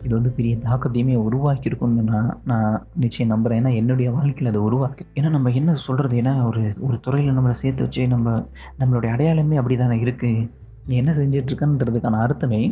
இது 0.00 0.12
வந்து 0.14 0.30
பெரிய 0.30 0.54
தாக்கத்தையுமே 0.66 1.14
உருவாக்கியிருக்கும்னு 1.26 2.02
நான் 2.10 2.30
நான் 2.44 2.74
நிச்சயம் 3.02 3.32
நம்புகிறேன் 3.32 3.60
ஏன்னா 3.60 3.72
என்னுடைய 3.74 4.08
வாழ்க்கையில் 4.10 4.50
அதை 4.52 4.60
உருவாக்கி 4.62 5.04
ஏன்னா 5.14 5.30
நம்ம 5.30 5.50
என்ன 5.50 5.74
சொல்கிறது 5.86 6.16
ஏன்னா 6.22 6.34
ஒரு 6.44 6.62
ஒரு 6.80 6.98
துறையில் 7.00 7.36
நம்மளை 7.38 7.56
சேர்த்து 7.62 7.84
வச்சு 7.86 8.06
நம்ம 8.06 8.36
நம்மளுடைய 8.80 9.12
அடையாளமே 9.14 9.56
அப்படி 9.56 9.76
தானே 9.76 9.96
இருக்குது 10.04 10.46
நீ 10.86 10.96
என்ன 10.96 11.12
செஞ்சிட்ருக்கன்றதுக்கான 11.12 12.20
அர்த்தமே 12.26 12.62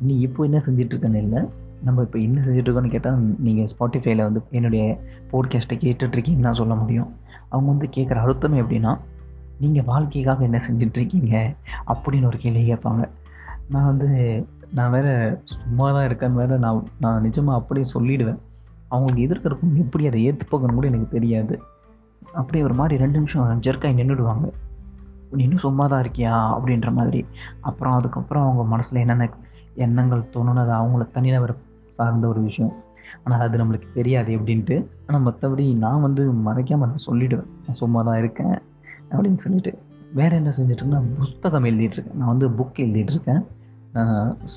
நீ 0.00 0.14
இப்போ 0.20 0.44
என்ன 0.44 0.60
செஞ்சிட்ருக்கன்னு 0.66 1.22
இல்லை. 1.26 1.42
நம்ம 1.82 2.02
இப்போ 2.02 2.18
என்ன 2.18 2.40
செஞ்சுட்ருக்கோன்னு 2.40 2.88
கேட்டால் 2.88 3.34
நீங்கள் 3.38 3.70
ஸ்பாட்டிஃபைல 3.72 4.16
வந்து 4.16 4.42
என்னுடைய 4.50 5.00
போட்காஸ்ட்டை 5.32 5.76
கேட்டுட்ருக்கீங்கன்னு 5.84 6.46
நான் 6.46 6.54
சொல்ல 6.54 6.74
முடியும். 6.74 7.16
அவங்க 7.48 7.70
வந்து 7.70 7.88
கேட்குற 7.96 8.14
அழுத்தம் 8.14 8.58
எப்படின்னா 8.58 8.98
நீங்கள் 9.60 9.84
வாழ்க்கைக்காக 9.84 10.42
என்ன 10.42 10.60
செஞ்சிட்ருக்கீங்க 10.70 11.56
அப்படின்னு 11.86 12.26
ஒரு 12.26 12.38
கேள்வி 12.38 12.72
கேட்பாங்க. 12.72 13.08
நான் 13.68 13.84
வந்து 13.84 14.10
நான் 14.74 14.90
வேறு 14.90 15.42
சும்மா 15.44 15.92
தான் 15.92 16.08
இருக்கேன்னு 16.08 16.32
வேறு 16.32 16.58
நான் 16.58 16.86
நான் 17.00 17.24
நிஜமாக 17.24 17.54
அப்படியே 17.54 17.86
சொல்லிவிடுவேன் 17.94 18.38
அவங்களுக்கு 18.88 19.26
எதிர்க்கிறக்கும் 19.26 19.74
எப்படி 19.74 20.06
அதை 20.06 20.30
ஏற்றுப்பாங்கன்னு 20.30 20.78
கூட 20.78 20.86
எனக்கு 20.86 21.08
தெரியாது. 21.08 21.62
அப்படியே 22.32 22.64
ஒரு 22.64 22.74
மாதிரி 22.74 23.00
ரெண்டு 23.00 23.18
நிமிஷம் 23.18 23.60
ஜெர்க்காய் 23.60 23.98
நின்றுடுவாங்க 24.00 24.52
இன்னும் 25.36 25.58
சும்மா 25.58 25.86
தான் 25.86 26.02
இருக்கியா? 26.02 26.32
அப்படின்ற 26.54 26.92
மாதிரி. 26.92 27.26
அப்புறம் 27.60 27.94
அதுக்கப்புறம் 27.94 28.42
அவங்க 28.42 28.64
மனசில் 28.64 28.98
என்னென்ன 28.98 29.30
எண்ணங்கள் 29.74 30.30
தோணுன்னு 30.32 30.66
அது 30.66 30.72
அவங்கள 30.72 31.10
தனிநபர் 31.10 31.54
சார்ந்த 31.98 32.26
ஒரு 32.32 32.40
விஷயம். 32.48 32.72
ஆனால் 33.22 33.42
அது 33.46 33.56
நம்மளுக்கு 33.60 33.88
தெரியாது 33.94 34.30
எப்படின்ட்டு. 34.38 34.76
ஆனால் 35.06 35.24
மற்றபடி 35.28 35.64
நான் 35.84 36.04
வந்து 36.06 36.22
மறைக்காமல் 36.46 36.90
நான் 36.92 37.06
சொல்லிவிடுவேன் 37.08 37.50
நான் 37.64 37.80
சும்மா 37.80 38.02
தான் 38.08 38.20
இருக்கேன் 38.22 38.54
அப்படின்னு 39.12 39.40
சொல்லிட்டு. 39.46 39.72
வேறு 40.18 40.36
என்ன 40.40 40.50
செஞ்சிட்ருக்கேன்னா 40.56 41.02
புஸ்தகம் 41.18 41.66
எழுதிட்டுருக்கேன். 41.70 42.18
நான் 42.20 42.32
வந்து 42.34 42.48
புக் 42.60 42.80
எழுதிட்டுருக்கேன். 42.84 43.42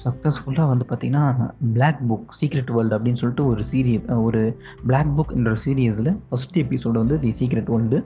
சக்ஸஸ்ஃபுல்லாக 0.01 0.67
வந்து 0.71 0.85
பார்த்திங்கன்னா 0.89 1.23
பிளாக் 1.75 2.01
புக் 2.09 2.35
சீக்ரெட் 2.39 2.71
வேர்ல்டு 2.75 2.95
அப்படின்னு 2.97 3.21
சொல்லிட்டு 3.21 3.45
ஒரு 3.51 3.61
சீரியஸ் 3.71 4.05
ஒரு 4.27 4.41
பிளாக் 4.89 5.11
புக்ன்ற 5.17 5.53
சீரியஸில் 5.65 6.11
ஃபஸ்ட் 6.29 6.59
எபிசோடு 6.63 6.97
வந்து 7.03 7.17
தி 7.23 7.31
சீக்ரெட் 7.39 7.71
வேர்ல்டு 7.73 7.99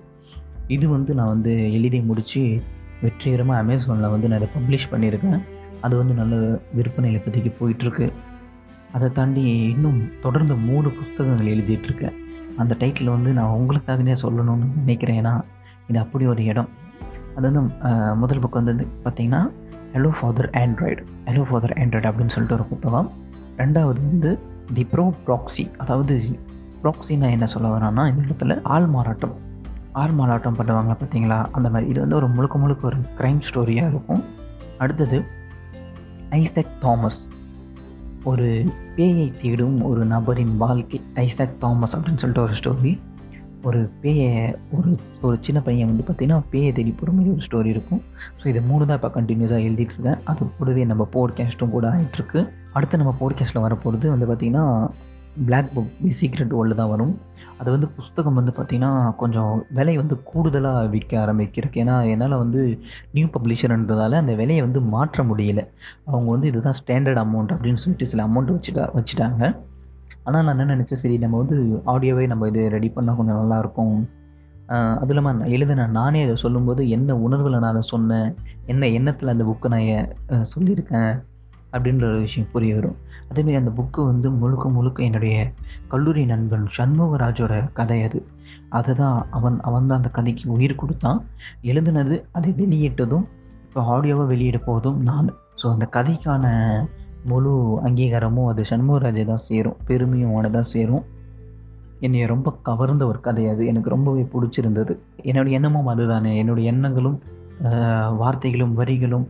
இது 0.76 0.86
வந்து 0.96 1.12
நான் 1.20 1.32
வந்து 1.36 1.54
எழுதி 1.78 2.00
முடித்து 2.10 2.42
வெற்றிகரமாக 3.04 3.62
அமேசானில் 3.64 4.14
வந்து 4.16 4.30
நான் 4.30 4.40
அதை 4.40 4.50
பப்ளிஷ் 4.56 4.90
பண்ணியிருக்கேன். 4.94 5.40
அது 5.86 5.94
வந்து 5.98 6.14
நல்ல 6.22 6.36
விற்பனை 6.78 7.12
இப்போதைக்கு 7.18 7.52
போயிட்டுருக்கு. 7.60 8.08
அதை 8.96 9.08
தாண்டி 9.18 9.44
இன்னும் 9.74 10.00
தொடர்ந்து 10.26 10.56
மூணு 10.68 10.90
புஸ்தகங்கள் 10.90 11.52
எழுதிட்டுருக்கேன் 11.54 12.18
அந்த 12.62 12.76
டைட்டில் 12.82 13.14
வந்து 13.16 13.32
நான் 13.38 13.56
உங்களுக்காகவே 13.58 14.16
சொல்லணும்னு 14.24 14.68
நினைக்கிறேன். 14.82 15.20
ஏன்னா 15.22 15.34
இது 15.90 16.00
அப்படி 16.04 16.26
ஒரு 16.34 16.44
இடம். 16.52 16.70
அது 17.36 17.46
வந்து 17.50 17.62
முதல் 18.22 18.42
புக் 18.44 18.60
வந்து 18.62 18.88
பார்த்திங்கன்னா 19.06 19.42
Hello 19.94 20.10
Father 20.18 20.50
Android 20.62 21.04
Hello 21.28 21.44
Father 21.50 21.76
Android 21.82 22.10
அப்படின்னு 22.10 22.34
சொல்லிட்டு 22.36 22.58
ஒரு 22.58 22.66
புத்தகம். 22.72 23.10
ரெண்டாவது 23.62 24.00
வந்து 24.10 24.32
தி 24.76 24.84
ப்ரோ 24.94 25.06
ப்ராக்ஸி 25.28 25.66
அதாவது 25.84 26.16
ப்ராக்சின்னா 26.84 27.30
என்ன 27.36 27.46
சொல்ல 27.54 27.70
வரான்னா 27.76 28.04
இந்த 28.12 28.22
இடத்துல 28.28 28.58
ஆள் 28.76 28.90
மாறாட்டம். 28.96 29.36
ஆள் 30.02 30.14
மாறாட்டம் 30.20 30.58
பண்ணுவாங்க 30.60 30.94
பார்த்தீங்களா 31.00 31.40
அந்த 31.58 31.68
மாதிரி. 31.74 31.90
இது 31.92 32.00
வந்து 32.00 32.18
ஒரு 32.20 32.28
முழுக்க 32.36 32.58
முழுக்க 32.64 32.88
ஒரு 32.92 33.00
க்ரைம் 33.18 33.42
ஸ்டோரியாக 33.48 33.92
இருக்கும். 33.94 34.24
அடுத்தது 34.84 35.18
ஐசக் 36.38 36.74
தாமஸ் 36.84 37.22
ஒரு 38.24 38.74
பேயை 38.96 39.42
தேடும் 39.42 39.84
ஒரு 39.84 40.06
நபரின் 40.06 40.58
வாழ்க்கை 40.58 41.02
ஐசாக் 41.16 41.58
தாமஸ் 41.58 41.98
அப்படின்னு 41.98 42.18
சொல்லிட்டு 42.18 42.42
ஒரு 42.42 42.54
ஸ்டோரி 42.54 43.00
ஒரு 43.64 43.90
பேயை 44.02 44.56
ஒரு 44.72 44.98
ஒரு 45.22 45.38
சின்ன 45.42 45.62
பையன் 45.62 45.88
வந்து 45.88 46.04
பார்த்திங்கன்னா 46.04 46.42
பேயை 46.52 46.74
தேடி 46.74 46.92
போகிற 46.92 47.12
மாதிரி 47.12 47.32
ஒரு 47.32 47.42
ஸ்டோரி 47.52 47.66
இருக்கும். 47.66 48.02
ஸோ 48.44 48.48
இது 48.48 48.62
மூணு 48.62 48.86
தான் 48.86 49.02
இப்போ 49.02 49.22
கண்டினியூஸாக 49.22 49.64
எழுதிட்டுருக்கேன் 49.64 50.20
அது 50.24 50.46
கூடவே 50.58 50.86
நம்ம 50.86 51.08
போட்காஸ்ட்டும் 51.14 51.70
கூட 51.70 51.90
ஆகிட்டுருக்கு 51.90 52.50
அடுத்து 52.74 52.98
நம்ம 52.98 53.16
போட்காஸ்ட்டில் 53.20 53.60
வரப்போகிறது 53.60 54.10
வந்து 54.10 54.26
பார்த்திங்கன்னா 54.26 54.90
black 55.48 55.72
book 55.76 55.92
the 56.04 56.12
secret 56.20 56.54
world 56.58 56.76
தான் 56.82 56.92
வரும். 56.94 57.14
அது 57.60 57.70
வந்து 57.76 57.88
புஸ்தகம் 57.98 58.38
வந்து 58.40 58.52
பார்த்திங்கன்னா 58.58 58.92
கொஞ்சம் 59.22 59.54
விலை 59.78 59.96
வந்து 60.02 60.16
கூடுதலாக 60.30 60.84
விற்க 60.94 61.14
ஆரம்பிக்கிறதுக்கு. 61.24 61.82
ஏன்னா 61.84 61.96
என்னால் 62.12 62.36
வந்து 62.44 62.62
நியூ 63.16 63.28
பப்ளிஷர்ன்றதால 63.36 64.20
அந்த 64.24 64.36
விலையை 64.42 64.62
வந்து 64.68 64.82
மாற்ற 64.94 65.24
முடியல. 65.32 65.64
அவங்க 66.10 66.30
வந்து 66.36 66.50
இதுதான் 66.52 66.78
ஸ்டாண்டர்ட் 66.82 67.22
அமௌண்ட் 67.26 67.54
அப்படின்னு 67.56 67.82
சொல்லிட்டு 67.86 68.12
சில 68.12 68.24
அமௌண்ட் 68.30 68.54
வச்சுட்டா 68.56 68.86
வச்சுட்டாங்க. 69.00 69.44
ஆனால் 70.28 70.46
நான் 70.46 70.56
என்ன 70.56 70.72
நினச்சேன் 70.76 71.02
சரி 71.04 71.18
நம்ம 71.18 71.38
வந்து 71.44 71.58
ஆடியோவே 71.94 72.24
நம்ம 72.32 72.48
இது 72.52 72.64
ரெடி 72.78 72.90
பண்ணால் 72.96 73.20
கொஞ்சம் 73.20 73.40
நல்லாயிருக்கும் 73.42 73.98
அதுவும் 75.02 75.12
இல்லாமல் 75.14 75.38
நான் 75.38 75.54
எழுதின 75.56 75.86
நானே 75.98 76.20
அதை 76.26 76.34
சொல்லும்போது 76.42 76.82
என்ன 76.96 77.16
உணர்வில் 77.26 77.56
நான் 77.56 77.72
அதை 77.74 77.82
சொன்னேன்? 77.94 78.28
என்ன 78.72 78.88
எண்ணத்தில் 78.98 79.32
அந்த 79.34 79.44
புக்கை 79.48 79.70
நான் 79.74 80.52
சொல்லியிருக்கேன்? 80.52 81.12
அப்படின்ற 81.74 82.04
ஒரு 82.12 82.20
விஷயம் 82.26 82.52
புரிய 82.54 82.74
வரும். 82.78 82.98
அதேமாரி 83.30 83.58
அந்த 83.62 83.72
புக்கு 83.80 84.02
வந்து 84.12 84.28
முழுக்க 84.42 84.66
முழுக்க 84.78 85.04
என்னுடைய 85.08 85.36
கல்லூரி 85.94 86.24
நண்பன் 86.32 86.66
சண்முகராஜோட 86.78 87.54
கதை 87.80 88.00
அது. 88.08 88.20
அதை 88.78 88.94
தான் 89.02 89.18
அவன் 89.38 89.58
அவன் 89.68 89.88
தான் 89.90 90.00
அந்த 90.02 90.12
கதைக்கு 90.18 90.46
உயிர் 90.56 90.80
கொடுத்தான். 90.82 91.20
எழுதுனது 91.72 92.16
அதை 92.38 92.52
வெளியிட்டதும் 92.62 93.28
இப்போ 93.68 93.82
ஆடியோவாக 93.94 94.28
வெளியிட 94.34 94.58
போதும் 94.70 95.00
நான். 95.10 95.30
ஸோ 95.62 95.66
அந்த 95.76 95.86
கதைக்கான 95.96 96.46
முழு 97.30 97.54
அங்கீகாரமும் 97.88 98.50
அது 98.52 98.62
சண்முகராஜை 98.70 99.24
தான் 99.30 99.46
சேரும். 99.48 99.80
பெருமையும் 99.88 100.34
அவனை 100.34 100.52
தான் 100.58 100.70
சேரும். 100.74 101.04
என்னை 102.06 102.20
ரொம்ப 102.32 102.50
கவர்ந்த 102.68 103.04
ஒரு 103.12 103.20
கதை 103.26 103.46
அது. 103.54 103.64
எனக்கு 103.72 103.90
ரொம்பவே 103.96 104.24
பிடிச்சிருந்தது. 104.34 104.94
என்னுடைய 105.30 105.58
எண்ணமும் 105.60 105.90
அதுதானே. 105.94 106.32
என்னுடைய 106.42 106.72
எண்ணங்களும் 106.74 107.18
வார்த்தைகளும் 108.22 108.76
வரிகளும் 108.80 109.26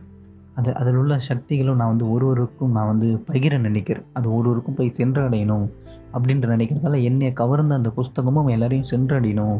அது 0.54 0.74
அதில் 0.74 0.94
உள்ள 0.94 1.18
சக்திகளும் 1.18 1.76
நான் 1.76 1.88
வந்து 1.88 2.10
ஒருவருக்கும் 2.10 2.72
நான் 2.72 2.86
வந்து 2.86 3.22
பகிர 3.28 3.58
நினைக்கிறேன். 3.58 4.04
அது 4.12 4.34
ஒருவருக்கும் 4.34 4.74
போய் 4.74 4.96
சென்றடையணும் 4.98 5.66
அப்படின்ற 6.12 6.46
நினைக்கிறதால 6.56 7.02
என்னை 7.02 7.32
கவர்ந்த 7.32 7.74
அந்த 7.74 7.90
புஸ்தகமும் 7.90 8.46
எல்லாரையும் 8.46 8.90
சென்றடையணும். 8.90 9.58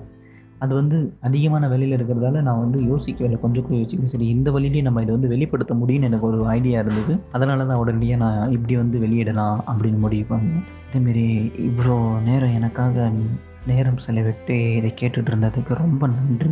அது 0.58 0.74
வந்து 0.74 1.16
அதிகமான 1.20 1.68
வேலையில் 1.68 1.96
இருக்கிறதால 1.98 2.40
நான் 2.42 2.58
வந்து 2.58 2.80
யோசிக்கவில்லை 2.80 3.40
கொஞ்சம் 3.40 3.62
கூட 3.62 3.74
யோசிக்கல 3.80 4.04
சரி 4.04 4.26
இந்த 4.26 4.50
வழியிலேயே 4.50 4.82
நம்ம 4.82 5.02
இதை 5.02 5.14
வந்து 5.14 5.28
வெளிப்படுத்த 5.28 5.74
முடியும்னு 5.74 6.02
எனக்கு 6.02 6.26
ஒரு 6.26 6.46
ஐடியா 6.46 6.80
இருந்தது. 6.80 7.18
அதனால 7.32 7.64
தான் 7.64 7.76
உடனடியாக 7.76 8.24
நான் 8.24 8.50
இப்படி 8.50 8.76
வந்து 8.76 8.98
வெளியிடலாம் 8.98 9.58
அப்படின்னு 9.66 9.98
முடிவு 9.98 10.36
பண்ணேன். 10.36 10.62
அதேமாரி 10.88 11.52
இவ்வளோ 11.58 12.22
நேரம் 12.22 12.54
எனக்காக 12.54 13.10
நேரம் 13.66 13.96
செலவிட்டு 14.06 14.76
இதை 14.76 14.94
கேட்டுட்டு 15.00 15.32
இருந்ததுக்கு 15.32 15.74
ரொம்ப 15.74 16.06
நன்றி. 16.06 16.50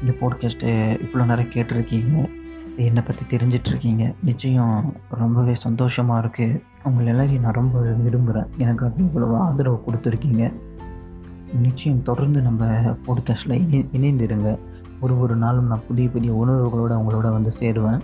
இந்த 0.00 0.14
போட்காஸ்ட்டு 0.20 0.70
இவ்வளோ 1.06 1.26
நேரம் 1.26 1.52
கேட்டிருக்கீங்க. 1.54 2.28
என்னை 2.76 3.02
பற்றி 3.02 3.36
தெரிஞ்சிட்ருக்கீங்க. 3.36 4.14
நிச்சயம் 4.22 4.94
ரொம்பவே 5.10 5.54
சந்தோஷமாக 5.54 6.28
இருக்குது 6.28 6.60
உங்களை 6.82 7.06
எல்லாரையும் 7.06 7.42
நான் 7.42 7.52
ரொம்ப 7.52 7.80
விரும்புகிறேன் 7.80 8.50
எனக்கு 8.58 8.86
அப்படி 8.86 9.08
இவ்வளோ 9.08 9.36
ஆதரவு 9.36 9.82
கொடுத்துருக்கீங்க. 9.86 10.52
நிச்சயம் 11.62 12.02
தொடர்ந்து 12.02 12.40
நம்ம 12.40 12.64
போட்காஸ்ட்டில் 13.06 13.86
இணை 13.88 13.88
இணைந்திருங்க. 13.92 14.58
ஒரு 15.00 15.20
ஒரு 15.20 15.36
நாளும் 15.36 15.66
நான் 15.66 15.86
புதிய 15.88 16.08
புதிய 16.08 16.32
உணர்வுகளோடு 16.32 16.94
அவங்களோட 16.98 17.30
வந்து 17.30 17.52
சேருவேன். 17.52 18.00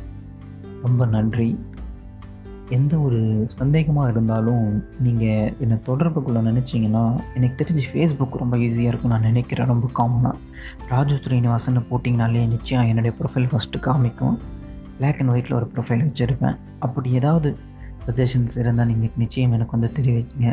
ரொம்ப 0.82 1.06
நன்றி. 1.06 1.58
எந்த 2.68 2.98
ஒரு 2.98 3.46
சந்தேகமாக 3.58 4.10
இருந்தாலும் 4.10 4.84
நீங்கள் 4.98 5.54
என்னை 5.58 5.76
தொடர்புக்குள்ளே 5.86 6.40
நினச்சிங்கன்னா 6.48 7.20
எனக்கு 7.34 7.64
தெரிஞ்சு 7.64 7.84
ஃபேஸ்புக் 7.92 8.36
ரொம்ப 8.36 8.56
ஈஸியாக 8.56 8.92
இருக்கும் 8.92 9.10
நான் 9.10 9.20
நினைக்கிறேன். 9.20 9.66
ரொம்ப 9.66 9.88
காமனாக 9.98 10.36
ராஜு 10.88 11.16
ஸ்ரீனிவாசன் 11.16 11.86
போட்டிங்கனாலே 11.90 12.48
நிச்சயம் 12.48 12.86
என்னுடைய 12.86 13.16
ப்ரொஃபைல் 13.20 13.50
ஃபஸ்ட்டு 13.52 13.84
காமிக்கும். 13.84 14.38
பிளாக் 15.00 15.20
அண்ட் 15.22 15.32
ஒயிட்டில் 15.34 15.58
ஒரு 15.58 15.66
ப்ரொஃபைல் 15.74 16.04
வச்சுருப்பேன். 16.06 16.56
அப்படி 16.86 17.10
ஏதாவது 17.20 17.50
சஜஷன்ஸ் 18.06 18.56
இருந்தால் 18.62 18.88
நீங்கள் 18.92 19.20
நிச்சயம் 19.22 19.54
எனக்கு 19.56 19.74
வந்து 19.76 19.90
தெரிவிங்க. 19.98 20.46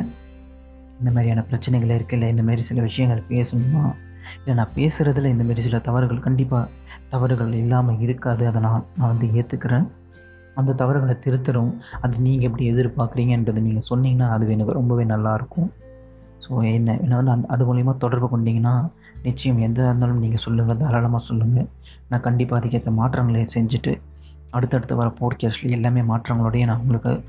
இந்த 0.99 1.09
மாதிரியான 1.15 1.41
பிரச்சனைகள் 1.49 1.95
இருக்குது 1.97 2.17
இல்லை 2.17 2.29
இந்த 2.33 2.43
மாதிரி 2.43 2.61
சில 2.69 2.81
விஷயங்கள் 2.81 3.23
பேசணுமா? 3.29 3.83
இல்லை 4.39 4.53
நான் 4.59 4.75
பேசுகிறதுல 4.75 5.31
இந்த 5.35 5.43
மாதிரி 5.43 5.61
சில 5.67 5.79
தவறுகள் 5.87 6.25
கண்டிப்பாக 6.27 6.69
தவறுகள் 7.09 7.53
இல்லாமல் 7.61 8.01
இருக்காது. 8.05 8.43
அதை 8.51 8.61
நான் 8.67 8.85
நான் 8.97 9.11
வந்து 9.13 9.27
ஏற்றுக்கிறேன் 9.39 9.87
அந்த 10.59 10.75
தவறுகளை 10.81 11.15
திருத்தரும் 11.23 11.73
அது 12.01 12.15
நீங்கள் 12.17 12.47
எப்படி 12.47 12.63
எதிர்பார்க்குறீங்கன்றதை 12.71 13.61
நீங்கள் 13.67 13.89
சொன்னீங்கன்னா 13.89 14.27
அது 14.35 14.53
எனக்கு 14.55 14.79
ரொம்பவே 14.79 15.03
நல்லாயிருக்கும் 15.13 15.69
ஸோ 16.43 16.51
என்ன 16.73 16.95
என்ன 17.03 17.13
வந்து 17.15 17.31
அந்த 17.31 17.47
அது 17.53 17.63
மூலிமா 17.65 17.93
தொடர்பு 17.97 18.27
கொண்டீங்கன்னா 18.31 18.73
நிச்சயம் 19.23 19.59
எந்த 19.59 19.79
இருந்தாலும் 19.83 20.19
நீங்கள் 20.19 20.43
சொல்லுங்கள் 20.45 20.79
தாராளமாக 20.81 21.21
சொல்லுங்கள் 21.23 21.67
நான் 22.09 22.21
கண்டிப்பாக 22.21 22.59
அதுக்கேற்ற 22.59 22.91
மாற்றங்களை 22.91 23.43
செஞ்சுட்டு 23.55 23.93
அடுத்தடுத்து 24.57 24.95
வர 24.95 25.13
போட்காஸ்ட்ல 25.19 25.69
எல்லாமே 25.69 26.01
மாற்றங்களோடய 26.01 26.65
நான் 26.65 26.77
உங்களுக்கு 26.77 27.23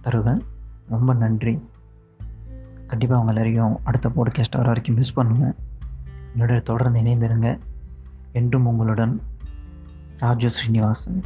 தருவேன். 0.00 0.42
ரொம்ப 0.88 1.14
நன்றி. 1.14 1.68
கண்டிப்பாக 2.86 3.22
அவங்க 3.22 3.40
எல்லாரையும் 3.40 3.80
அடுத்த 3.84 4.08
போட்காஸ்ட் 4.08 4.56
வர 4.56 4.66
வரைக்கும் 4.66 4.94
மிஸ் 4.94 5.12
பண்ணுவேன். 5.12 5.54
என்னோட 6.36 6.62
தொடர்ந்து 6.62 7.00
இணைந்திருங்க. 7.00 7.58
என்றும் 8.32 8.66
உங்களுடன் 8.66 9.22
ராஜு 10.18 10.50
ஸ்ரீனிவாசன். 10.50 11.22